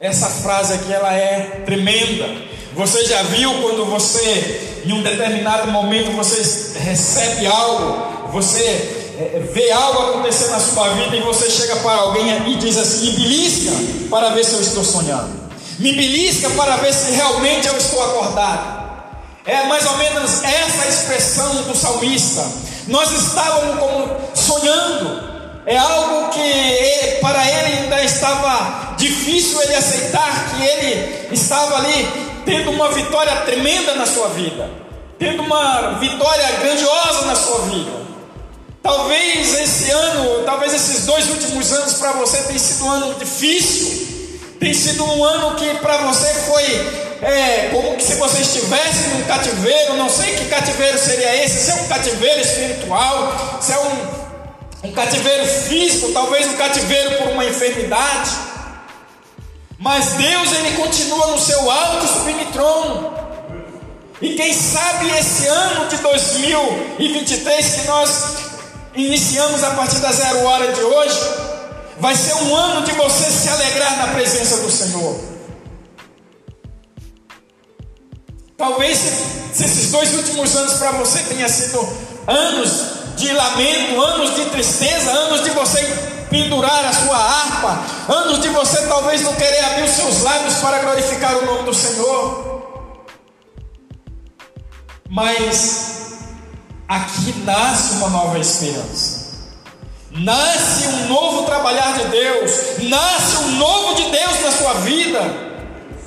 Essa 0.00 0.28
frase 0.28 0.74
aqui 0.74 0.92
ela 0.92 1.14
é 1.14 1.62
tremenda. 1.64 2.28
Você 2.74 3.04
já 3.04 3.22
viu 3.22 3.62
quando 3.62 3.84
você, 3.84 4.82
em 4.84 4.92
um 4.92 5.04
determinado 5.04 5.70
momento, 5.70 6.10
você 6.16 6.80
recebe 6.80 7.46
algo, 7.46 8.32
você 8.32 9.03
vê 9.52 9.70
algo 9.70 10.10
acontecer 10.10 10.48
na 10.48 10.58
sua 10.58 10.88
vida 10.90 11.16
e 11.16 11.20
você 11.20 11.48
chega 11.50 11.76
para 11.76 11.96
alguém 11.96 12.50
e 12.50 12.56
diz 12.56 12.76
assim: 12.76 13.06
me 13.06 13.12
belisca 13.12 13.72
para 14.10 14.30
ver 14.30 14.44
se 14.44 14.54
eu 14.54 14.60
estou 14.60 14.84
sonhando, 14.84 15.30
me 15.78 15.92
belisca 15.92 16.50
para 16.50 16.76
ver 16.76 16.92
se 16.92 17.12
realmente 17.12 17.66
eu 17.66 17.76
estou 17.76 18.02
acordado. 18.02 18.84
É 19.46 19.64
mais 19.66 19.84
ou 19.86 19.98
menos 19.98 20.42
essa 20.42 20.88
expressão 20.88 21.54
do 21.64 21.76
salmista. 21.76 22.42
Nós 22.88 23.10
estávamos 23.12 23.78
como 23.78 24.08
sonhando. 24.34 25.34
É 25.66 25.76
algo 25.76 26.30
que 26.30 27.18
para 27.20 27.46
ele 27.46 27.78
ainda 27.78 28.02
estava 28.02 28.94
difícil 28.96 29.62
ele 29.62 29.74
aceitar 29.74 30.50
que 30.50 30.62
ele 30.62 31.28
estava 31.32 31.76
ali 31.76 32.08
tendo 32.44 32.70
uma 32.70 32.90
vitória 32.90 33.34
tremenda 33.42 33.94
na 33.94 34.06
sua 34.06 34.28
vida, 34.28 34.68
tendo 35.18 35.42
uma 35.42 35.98
vitória 35.98 36.46
grandiosa 36.60 37.26
na 37.26 37.34
sua 37.34 37.60
vida. 37.60 38.03
Talvez 38.84 39.58
esse 39.60 39.90
ano, 39.90 40.42
talvez 40.44 40.74
esses 40.74 41.06
dois 41.06 41.26
últimos 41.30 41.72
anos 41.72 41.94
para 41.94 42.12
você 42.12 42.42
tenha 42.42 42.58
sido 42.58 42.84
um 42.84 42.90
ano 42.90 43.14
difícil, 43.14 44.28
tem 44.60 44.74
sido 44.74 45.02
um 45.02 45.24
ano 45.24 45.56
que 45.56 45.74
para 45.76 45.96
você 46.02 46.34
foi 46.40 46.64
é, 47.22 47.70
como 47.72 47.98
se 47.98 48.14
você 48.16 48.42
estivesse 48.42 49.08
num 49.08 49.24
cativeiro, 49.24 49.96
não 49.96 50.10
sei 50.10 50.34
que 50.34 50.44
cativeiro 50.50 50.98
seria 50.98 51.34
esse, 51.42 51.64
se 51.64 51.70
é 51.70 51.74
um 51.76 51.88
cativeiro 51.88 52.40
espiritual, 52.42 53.58
se 53.58 53.72
é 53.72 53.78
um, 53.78 54.88
um 54.90 54.92
cativeiro 54.92 55.46
físico, 55.46 56.12
talvez 56.12 56.46
um 56.48 56.56
cativeiro 56.58 57.16
por 57.16 57.28
uma 57.28 57.46
enfermidade. 57.46 58.32
Mas 59.78 60.12
Deus 60.12 60.52
ele 60.52 60.76
continua 60.76 61.28
no 61.28 61.38
seu 61.38 61.70
alto 61.70 62.06
sublime 62.06 62.44
trono. 62.52 63.14
E 64.20 64.34
quem 64.34 64.52
sabe 64.52 65.08
esse 65.18 65.46
ano 65.46 65.88
de 65.88 65.96
2023 65.96 67.66
que 67.76 67.86
nós 67.86 68.44
iniciamos 68.96 69.62
a 69.64 69.70
partir 69.70 69.98
da 69.98 70.12
zero 70.12 70.44
hora 70.44 70.72
de 70.72 70.80
hoje, 70.80 71.20
vai 71.98 72.14
ser 72.14 72.34
um 72.34 72.54
ano 72.54 72.84
de 72.84 72.92
você 72.92 73.30
se 73.30 73.48
alegrar 73.48 73.96
na 73.98 74.08
presença 74.08 74.58
do 74.58 74.70
Senhor. 74.70 75.20
Talvez 78.56 78.98
se 79.52 79.64
esses 79.64 79.90
dois 79.90 80.14
últimos 80.14 80.54
anos 80.56 80.74
para 80.74 80.92
você 80.92 81.20
tenha 81.24 81.48
sido 81.48 81.78
anos 82.26 83.16
de 83.16 83.32
lamento, 83.32 84.00
anos 84.00 84.34
de 84.34 84.44
tristeza, 84.46 85.10
anos 85.10 85.44
de 85.44 85.50
você 85.50 85.80
pendurar 86.30 86.84
a 86.84 86.92
sua 86.92 87.16
harpa, 87.16 88.12
anos 88.12 88.40
de 88.40 88.48
você 88.48 88.86
talvez 88.86 89.22
não 89.22 89.34
querer 89.34 89.64
abrir 89.66 89.84
os 89.84 89.90
seus 89.90 90.22
lábios 90.22 90.54
para 90.54 90.80
glorificar 90.80 91.36
o 91.36 91.46
nome 91.46 91.62
do 91.64 91.74
Senhor. 91.74 92.54
Mas 95.08 96.03
aqui 96.88 97.32
nasce 97.44 97.94
uma 97.94 98.08
nova 98.08 98.38
esperança. 98.38 99.24
Nasce 100.10 100.86
um 100.86 101.08
novo 101.08 101.42
trabalhar 101.42 101.92
de 101.98 102.04
Deus, 102.04 102.50
nasce 102.88 103.36
um 103.38 103.56
novo 103.56 103.94
de 103.94 104.10
Deus 104.10 104.40
na 104.42 104.52
sua 104.52 104.74
vida. 104.74 105.44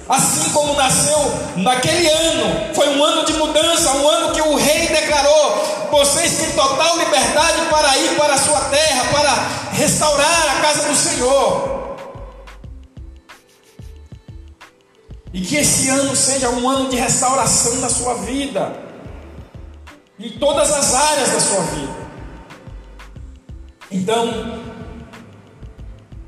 Assim 0.07 0.50
como 0.51 0.74
nasceu 0.75 1.19
naquele 1.57 2.07
ano, 2.07 2.74
foi 2.74 2.88
um 2.96 3.03
ano 3.03 3.25
de 3.25 3.34
mudança, 3.34 3.91
um 3.91 4.07
ano 4.07 4.34
que 4.34 4.41
o 4.41 4.55
rei 4.55 4.88
declarou: 4.88 5.89
vocês 5.91 6.38
têm 6.38 6.51
total 6.51 6.98
liberdade 6.98 7.65
para 7.69 7.98
ir 7.98 8.15
para 8.15 8.36
a 8.36 8.38
sua 8.38 8.62
terra, 8.62 9.03
para 9.12 9.74
restaurar 9.74 10.57
a 10.57 10.62
casa 10.62 10.88
do 10.88 10.96
Senhor. 10.96 11.77
E 15.34 15.41
que 15.41 15.57
esse 15.57 15.89
ano 15.89 16.15
seja 16.15 16.50
um 16.50 16.69
ano 16.69 16.89
de 16.89 16.96
restauração 16.96 17.75
na 17.75 17.89
sua 17.89 18.13
vida 18.13 18.87
em 20.19 20.29
todas 20.31 20.71
as 20.71 20.93
áreas 20.93 21.31
da 21.31 21.39
sua 21.39 21.62
vida. 21.62 22.07
Então, 23.91 24.62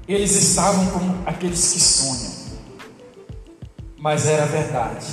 eles 0.07 0.35
estavam 0.35 0.85
como 0.87 1.23
aqueles 1.25 1.73
que 1.73 1.79
sonham, 1.79 2.33
mas 3.97 4.27
era 4.27 4.45
verdade. 4.45 5.07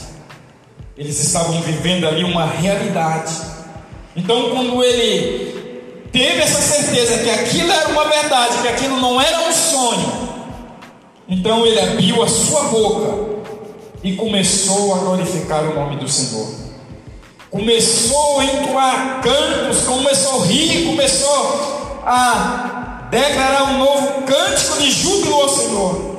Eles 0.97 1.19
estavam 1.21 1.61
vivendo 1.63 2.07
ali 2.07 2.25
uma 2.25 2.47
realidade. 2.47 3.35
Então, 4.15 4.51
quando 4.51 4.83
ele 4.83 6.07
teve 6.13 6.41
essa 6.41 6.61
certeza 6.61 7.19
que 7.19 7.31
aquilo 7.31 7.71
era 7.71 7.89
uma 7.89 8.05
verdade, 8.09 8.63
que 8.63 8.69
aquilo 8.69 8.97
não 8.99 9.21
era 9.21 9.41
um 9.41 9.53
sonho, 9.53 10.27
então 11.29 11.67
ele 11.67 11.81
abriu 11.81 12.23
a 12.23 12.29
sua 12.29 12.65
boca 12.65 13.37
e 14.03 14.15
começou 14.15 14.95
a 14.95 14.99
glorificar 14.99 15.65
o 15.65 15.75
nome 15.75 15.97
do 15.97 16.09
Senhor 16.09 16.66
começou 17.57 18.41
a 18.41 18.45
entoar 18.45 19.21
cantos, 19.23 19.83
começou 19.85 20.43
a 20.43 20.47
rir, 20.47 20.87
começou 20.87 22.03
a 22.05 23.09
declarar 23.11 23.65
um 23.65 23.79
novo 23.79 24.23
cântico 24.23 24.79
de 24.79 24.91
júbilo 24.91 25.35
ao 25.35 25.49
Senhor. 25.49 26.17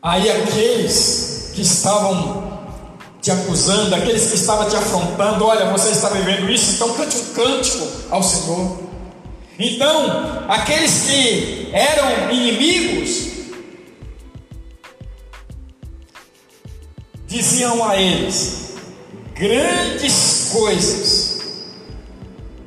Aí 0.00 0.30
aqueles 0.30 1.50
que 1.54 1.62
estavam 1.62 2.48
te 3.20 3.30
acusando, 3.32 3.94
aqueles 3.94 4.30
que 4.30 4.36
estavam 4.36 4.68
te 4.68 4.76
afrontando, 4.76 5.44
olha, 5.44 5.66
você 5.66 5.90
está 5.90 6.08
vivendo 6.08 6.48
isso, 6.48 6.76
então 6.76 6.94
cante 6.94 7.16
um 7.16 7.34
cântico 7.34 7.86
ao 8.08 8.22
Senhor. 8.22 8.78
Então, 9.58 10.44
aqueles 10.48 11.02
que 11.02 11.70
eram 11.72 12.30
inimigos, 12.30 13.39
diziam 17.30 17.88
a 17.88 17.96
eles 17.96 18.70
grandes 19.34 20.50
coisas. 20.52 21.40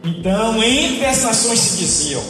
Então, 0.04 0.62
entre 0.63 1.06
as 1.06 1.21
nações 1.21 1.60
se 1.60 1.78
diziam: 1.78 2.23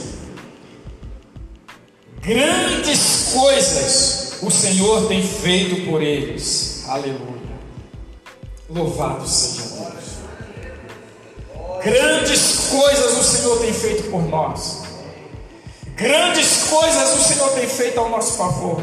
grandes 2.20 3.32
coisas 3.34 4.34
o 4.42 4.52
Senhor 4.52 5.08
tem 5.08 5.24
feito 5.24 5.86
por 5.86 6.02
eles. 6.02 6.84
Aleluia. 6.88 7.54
Louvado 8.70 9.28
seja 9.28 9.62
Deus. 9.62 10.04
Grandes 11.84 12.68
coisas 12.70 13.18
o 13.18 13.24
Senhor 13.24 13.60
tem 13.60 13.74
feito 13.74 14.10
por 14.10 14.28
nós. 14.28 14.84
Grandes 15.96 16.64
coisas 16.70 17.20
o 17.20 17.24
Senhor 17.24 17.50
tem 17.52 17.68
feito 17.68 18.00
ao 18.00 18.10
nosso 18.10 18.34
favor. 18.38 18.82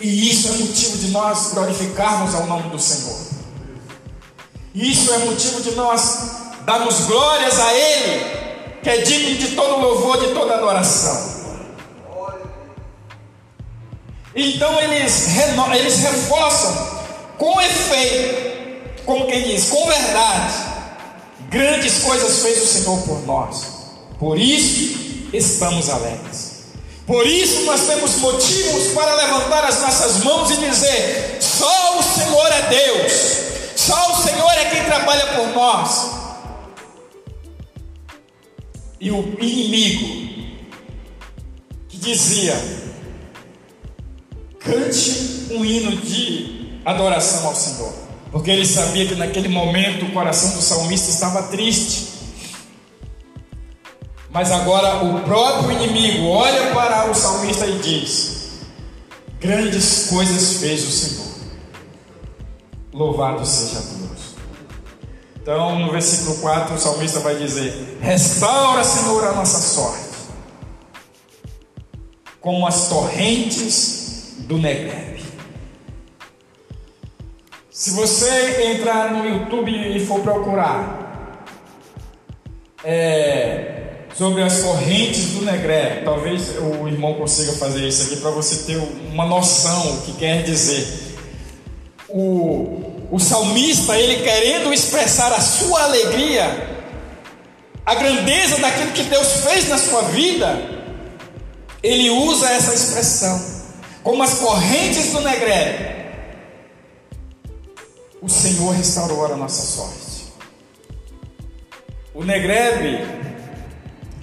E 0.00 0.30
isso 0.30 0.48
é 0.48 0.52
motivo 0.52 0.98
de 0.98 1.08
nós 1.08 1.52
glorificarmos 1.52 2.34
ao 2.34 2.46
nome 2.46 2.70
do 2.70 2.78
Senhor. 2.78 3.18
Isso 4.74 5.12
é 5.12 5.18
motivo 5.18 5.60
de 5.60 5.72
nós 5.72 6.18
darmos 6.64 7.00
glórias 7.06 7.58
a 7.58 7.74
Ele, 7.74 8.78
que 8.82 8.90
é 8.90 8.98
digno 8.98 9.36
de 9.36 9.56
todo 9.56 9.80
louvor, 9.80 10.18
de 10.20 10.32
toda 10.34 10.54
adoração. 10.54 11.38
Então 14.34 14.80
eles, 14.80 15.28
eles 15.74 15.98
reforçam 15.98 16.98
com 17.36 17.60
efeito, 17.60 19.04
como 19.04 19.26
quem 19.26 19.42
diz, 19.42 19.68
com 19.68 19.86
verdade, 19.86 20.54
grandes 21.48 22.02
coisas 22.02 22.40
fez 22.40 22.62
o 22.62 22.66
Senhor 22.66 22.98
por 23.02 23.26
nós. 23.26 23.64
Por 24.18 24.38
isso 24.38 25.28
estamos 25.32 25.88
alegres. 25.88 26.47
Por 27.08 27.26
isso 27.26 27.62
nós 27.62 27.86
temos 27.86 28.16
motivos 28.16 28.88
para 28.88 29.14
levantar 29.14 29.64
as 29.64 29.80
nossas 29.80 30.22
mãos 30.24 30.50
e 30.50 30.58
dizer: 30.58 31.38
só 31.40 31.98
o 31.98 32.02
Senhor 32.02 32.52
é 32.52 32.68
Deus, 32.68 33.12
só 33.74 34.12
o 34.12 34.22
Senhor 34.22 34.50
é 34.50 34.66
quem 34.66 34.84
trabalha 34.84 35.26
por 35.28 35.46
nós. 35.54 36.10
E 39.00 39.10
o 39.10 39.38
inimigo 39.40 40.58
que 41.88 41.96
dizia: 41.96 42.54
cante 44.58 45.46
um 45.52 45.64
hino 45.64 45.96
de 45.96 46.78
adoração 46.84 47.46
ao 47.46 47.56
Senhor, 47.56 47.94
porque 48.30 48.50
ele 48.50 48.66
sabia 48.66 49.06
que 49.06 49.14
naquele 49.14 49.48
momento 49.48 50.04
o 50.04 50.12
coração 50.12 50.50
do 50.50 50.60
salmista 50.60 51.08
estava 51.08 51.44
triste. 51.44 52.17
Mas 54.30 54.52
agora 54.52 55.04
o 55.04 55.20
próprio 55.22 55.72
inimigo 55.72 56.28
olha 56.28 56.72
para 56.74 57.10
o 57.10 57.14
salmista 57.14 57.66
e 57.66 57.78
diz: 57.78 58.60
Grandes 59.40 60.08
coisas 60.10 60.60
fez 60.60 60.86
o 60.86 60.90
Senhor. 60.90 61.28
Louvado 62.92 63.44
seja 63.46 63.80
Deus. 63.80 64.36
Então, 65.40 65.78
no 65.78 65.90
versículo 65.90 66.36
4, 66.38 66.74
o 66.74 66.78
salmista 66.78 67.20
vai 67.20 67.36
dizer: 67.36 67.98
Restaura, 68.00 68.84
Senhor, 68.84 69.28
a 69.28 69.32
nossa 69.32 69.58
sorte, 69.58 70.04
como 72.40 72.66
as 72.66 72.88
torrentes 72.88 74.34
do 74.40 74.58
Negev. 74.58 75.18
Se 77.70 77.92
você 77.92 78.72
entrar 78.72 79.12
no 79.12 79.24
YouTube 79.24 79.70
e 79.70 80.04
for 80.04 80.20
procurar, 80.20 81.44
é, 82.84 83.87
sobre 84.18 84.42
as 84.42 84.62
correntes 84.62 85.26
do 85.34 85.42
Negré. 85.42 86.02
Talvez 86.04 86.56
o 86.58 86.88
irmão 86.88 87.14
consiga 87.14 87.52
fazer 87.52 87.86
isso 87.86 88.02
aqui 88.02 88.16
para 88.16 88.30
você 88.30 88.64
ter 88.66 88.76
uma 89.12 89.24
noção 89.24 89.94
o 89.94 90.02
que 90.02 90.12
quer 90.14 90.42
dizer. 90.42 91.16
O, 92.08 93.06
o 93.12 93.20
salmista, 93.20 93.96
ele 93.96 94.24
querendo 94.24 94.74
expressar 94.74 95.32
a 95.32 95.40
sua 95.40 95.84
alegria, 95.84 96.68
a 97.86 97.94
grandeza 97.94 98.58
daquilo 98.58 98.90
que 98.90 99.04
Deus 99.04 99.44
fez 99.44 99.68
na 99.68 99.78
sua 99.78 100.02
vida, 100.02 100.58
ele 101.80 102.10
usa 102.10 102.50
essa 102.50 102.74
expressão, 102.74 103.40
como 104.02 104.22
as 104.24 104.34
correntes 104.34 105.12
do 105.12 105.20
Negré. 105.20 105.94
o 108.20 108.28
Senhor 108.28 108.72
restaurou 108.72 109.26
a 109.26 109.36
nossa 109.36 109.62
sorte. 109.62 110.08
O 112.12 112.24
Negreb 112.24 113.27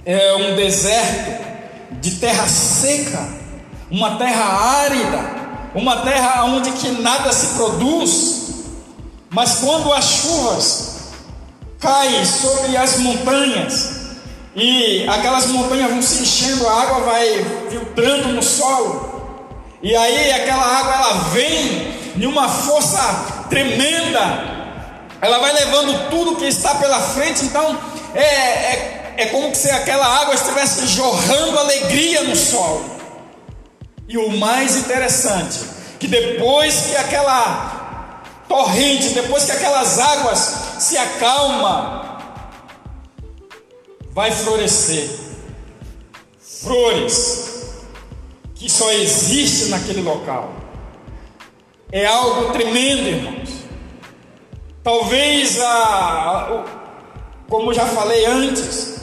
é 0.06 0.34
um 0.36 0.54
deserto 0.54 1.44
de 2.00 2.12
terra 2.12 2.46
seca, 2.46 3.28
uma 3.90 4.14
terra 4.16 4.44
árida, 4.84 5.18
uma 5.74 5.96
terra 6.02 6.44
onde 6.44 6.70
que 6.70 6.88
nada 7.02 7.32
se 7.32 7.56
produz, 7.56 8.50
mas 9.28 9.56
quando 9.56 9.92
as 9.92 10.04
chuvas 10.04 10.96
caem 11.80 12.24
sobre 12.24 12.76
as 12.76 12.98
montanhas 12.98 13.96
e 14.54 15.04
aquelas 15.08 15.46
montanhas 15.48 15.90
vão 15.90 16.00
se 16.00 16.22
enchendo, 16.22 16.68
a 16.68 16.82
água 16.82 17.00
vai 17.00 17.44
filtrando 17.68 18.28
no 18.28 18.42
solo, 18.44 19.66
e 19.82 19.94
aí 19.94 20.30
aquela 20.30 20.64
água 20.64 20.94
ela 20.94 21.12
vem 21.30 21.96
de 22.14 22.26
uma 22.28 22.48
força 22.48 23.46
tremenda, 23.50 24.54
ela 25.20 25.40
vai 25.40 25.52
levando 25.52 26.10
tudo 26.10 26.36
que 26.36 26.44
está 26.44 26.76
pela 26.76 27.00
frente, 27.00 27.44
então 27.44 27.76
é, 28.14 28.24
é, 28.24 28.95
é 29.16 29.26
como 29.26 29.54
se 29.54 29.70
aquela 29.70 30.06
água 30.20 30.34
estivesse 30.34 30.86
jorrando 30.86 31.58
alegria 31.58 32.22
no 32.24 32.36
solo. 32.36 32.84
E 34.08 34.16
o 34.18 34.30
mais 34.36 34.76
interessante, 34.76 35.60
que 35.98 36.06
depois 36.06 36.86
que 36.86 36.96
aquela 36.96 38.22
torrente, 38.48 39.10
depois 39.10 39.44
que 39.44 39.52
aquelas 39.52 39.98
águas 39.98 40.54
se 40.78 40.96
acalma, 40.96 42.18
vai 44.12 44.30
florescer 44.30 45.08
flores 46.40 47.46
que 48.54 48.70
só 48.70 48.90
existem 48.92 49.68
naquele 49.68 50.02
local. 50.02 50.52
É 51.92 52.06
algo 52.06 52.52
tremendo, 52.52 53.08
irmãos. 53.08 53.50
Talvez 54.82 55.60
a, 55.60 56.64
como 57.48 57.74
já 57.74 57.86
falei 57.86 58.24
antes, 58.26 58.95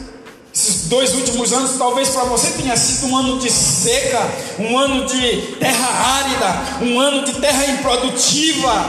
dois 0.84 1.14
últimos 1.14 1.54
anos, 1.54 1.78
talvez 1.78 2.10
para 2.10 2.24
você 2.26 2.52
tenha 2.52 2.76
sido 2.76 3.08
um 3.08 3.18
ano 3.18 3.40
de 3.40 3.50
seca, 3.50 4.22
um 4.60 4.78
ano 4.78 5.06
de 5.06 5.56
terra 5.60 6.22
árida, 6.24 6.86
um 6.86 7.00
ano 7.00 7.24
de 7.26 7.34
terra 7.34 7.66
improdutiva. 7.66 8.86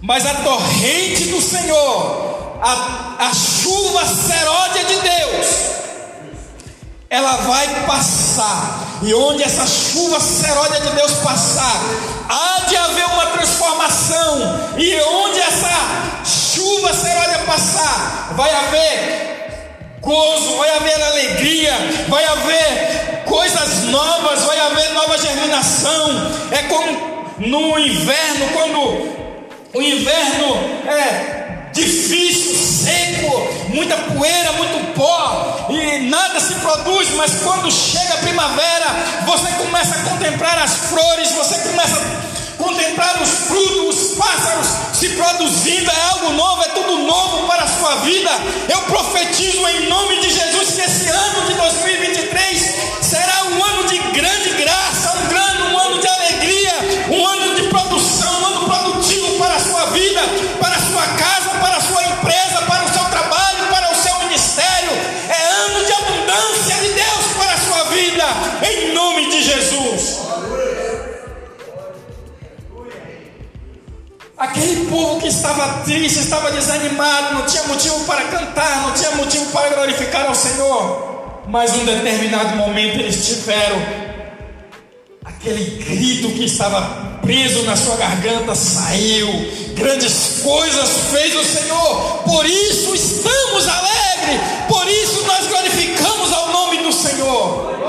Mas 0.00 0.26
a 0.26 0.34
torrente 0.34 1.24
do 1.26 1.40
Senhor, 1.40 2.58
a, 2.60 3.16
a 3.18 3.34
chuva 3.34 4.04
seródia 4.06 4.84
de 4.84 4.96
Deus, 4.96 5.46
ela 7.08 7.36
vai 7.38 7.86
passar. 7.86 8.98
E 9.02 9.14
onde 9.14 9.42
essa 9.42 9.66
chuva 9.66 10.20
seródia 10.20 10.80
de 10.80 10.90
Deus 10.90 11.12
passar, 11.22 11.80
há 12.28 12.64
de 12.68 12.76
haver 12.76 13.06
uma 13.06 13.26
transformação. 13.26 14.38
E 14.78 15.00
onde 15.00 15.40
essa 15.40 16.24
chuva 16.24 16.92
seródia 16.92 17.38
passar, 17.46 18.34
vai 18.36 18.50
haver 18.54 19.33
gozo, 20.04 20.56
vai 20.58 20.70
haver 20.76 21.02
alegria, 21.02 21.72
vai 22.08 22.24
haver 22.24 23.24
coisas 23.24 23.84
novas, 23.84 24.44
vai 24.44 24.60
haver 24.60 24.92
nova 24.92 25.18
germinação. 25.18 26.30
É 26.52 26.62
como 26.64 27.14
no 27.38 27.78
inverno, 27.78 28.48
quando 28.52 28.78
o 29.74 29.82
inverno 29.82 30.56
é 30.86 31.70
difícil, 31.72 32.54
seco, 32.54 33.48
muita 33.74 33.96
poeira, 33.96 34.52
muito 34.52 34.94
pó 34.94 35.66
e 35.70 36.08
nada 36.08 36.38
se 36.38 36.54
produz, 36.54 37.10
mas 37.16 37.42
quando 37.42 37.70
chega 37.72 38.14
a 38.14 38.18
primavera, 38.18 38.86
você 39.26 39.50
começa 39.54 39.96
a 39.96 40.10
contemplar 40.10 40.58
as 40.58 40.74
flores, 40.74 41.32
você 41.32 41.58
começa 41.68 41.96
a 41.96 42.33
contemplar 42.56 43.22
os 43.22 43.28
frutos, 43.28 44.10
os 44.10 44.16
pássaros 44.16 44.68
se 44.92 45.08
produzindo, 45.10 45.90
é 45.90 46.00
algo 46.12 46.32
novo, 46.32 46.62
é 46.62 46.68
tudo 46.68 46.98
novo 46.98 47.46
para 47.46 47.64
a 47.64 47.68
sua 47.68 47.96
vida. 47.96 48.30
Eu 48.68 48.80
profetizo 48.82 49.66
em 49.68 49.88
nome 49.88 50.20
de 50.20 50.30
Jesus 50.30 50.74
que 50.74 50.80
esse 50.80 51.08
ano 51.08 51.46
de 51.46 51.54
2023 51.54 52.74
será 53.02 53.44
um 53.44 53.64
ano 53.64 53.84
de 53.84 53.98
grande 53.98 54.50
graça, 54.50 55.18
um 55.18 55.28
grande 55.28 55.53
Aquele 74.64 74.86
povo 74.86 75.20
que 75.20 75.28
estava 75.28 75.82
triste, 75.84 76.20
estava 76.20 76.50
desanimado, 76.50 77.34
não 77.34 77.44
tinha 77.44 77.64
motivo 77.64 78.02
para 78.06 78.24
cantar, 78.24 78.80
não 78.80 78.94
tinha 78.94 79.10
motivo 79.10 79.44
para 79.52 79.68
glorificar 79.74 80.24
ao 80.24 80.34
Senhor. 80.34 81.42
Mas 81.46 81.74
em 81.74 81.80
um 81.80 81.84
determinado 81.84 82.56
momento 82.56 82.98
eles 82.98 83.26
tiveram 83.26 83.76
aquele 85.22 85.84
grito 85.84 86.30
que 86.30 86.46
estava 86.46 86.80
preso 87.20 87.62
na 87.64 87.76
sua 87.76 87.96
garganta 87.96 88.54
saiu. 88.54 89.28
Grandes 89.74 90.40
coisas 90.42 90.88
fez 91.12 91.36
o 91.36 91.44
Senhor. 91.44 92.22
Por 92.24 92.46
isso 92.46 92.94
estamos 92.94 93.68
alegres. 93.68 94.40
Por 94.66 94.88
isso 94.88 95.24
nós 95.26 95.46
glorificamos 95.46 96.32
ao 96.32 96.52
nome 96.52 96.78
do 96.78 96.90
Senhor 96.90 97.83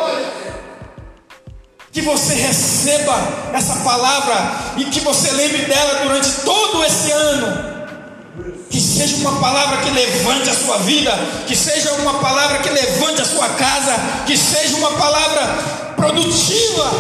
que 1.95 2.01
você 2.01 2.33
receba 2.33 3.17
essa 3.53 3.77
palavra 3.77 4.73
e 4.75 4.83
que 4.83 4.99
você 4.99 5.31
lembre 5.31 5.59
dela 5.59 6.01
durante 6.03 6.29
todo 6.43 6.83
esse 6.83 7.09
ano. 7.09 7.73
Que 8.69 8.81
seja 8.81 9.15
uma 9.15 9.39
palavra 9.39 9.77
que 9.77 9.91
levante 9.91 10.49
a 10.49 10.53
sua 10.53 10.79
vida, 10.79 11.17
que 11.47 11.55
seja 11.55 11.93
uma 11.93 12.15
palavra 12.15 12.59
que 12.59 12.69
levante 12.69 13.21
a 13.21 13.25
sua 13.25 13.47
casa, 13.47 13.95
que 14.25 14.37
seja 14.37 14.75
uma 14.75 14.91
palavra 14.91 15.93
produtiva 15.95 16.91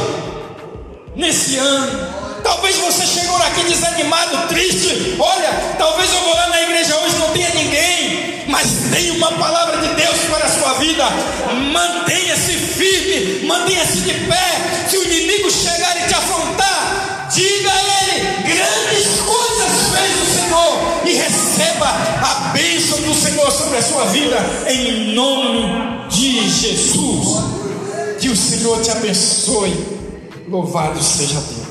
nesse 1.13 1.57
ano. 1.57 2.24
Talvez 2.45 2.77
você 2.77 3.07
chegou 3.07 3.35
aqui 3.37 3.63
desanimado, 3.63 4.47
triste. 4.49 5.15
Olha, 5.17 5.49
talvez 5.79 6.13
eu 6.13 6.19
vou 6.21 6.35
lá 6.35 6.47
na 6.49 6.61
igreja 6.61 6.95
hoje 6.99 7.15
não 7.17 7.31
tenha 7.31 7.49
ninguém, 7.55 8.45
mas 8.47 8.67
tem 8.93 9.09
uma 9.17 9.31
palavra 9.31 9.77
de 9.77 9.95
Deus 9.95 10.15
para 10.29 10.45
a 10.45 10.49
sua 10.49 10.73
vida. 10.75 11.05
Mantenha-se 11.73 12.53
firme, 12.53 13.47
mantenha-se 13.47 14.01
de 14.01 14.13
pé. 14.13 14.85
Se 14.87 14.95
o 14.95 15.03
inimigo 15.05 15.49
chegar 15.49 15.97
e 16.03 16.07
te 16.07 16.13
afrontar, 16.13 17.29
diga 17.33 17.71
a 17.71 17.81
ele: 17.81 18.53
grandes 18.53 19.21
coisas 19.21 19.71
fez 19.91 20.21
o 20.21 20.39
Senhor 20.39 21.01
e 21.03 21.13
receba 21.13 21.87
a 21.87 22.49
bênção 22.53 23.01
do 23.01 23.15
Senhor 23.15 23.51
sobre 23.51 23.79
a 23.79 23.81
sua 23.81 24.05
vida, 24.05 24.37
em 24.67 25.15
nome 25.15 26.07
de 26.09 26.47
Jesus. 26.47 27.43
Que 28.21 28.29
o 28.29 28.35
Senhor 28.35 28.79
te 28.83 28.91
abençoe. 28.91 29.95
Louvado 30.47 31.01
seja 31.01 31.39
Deus. 31.39 31.64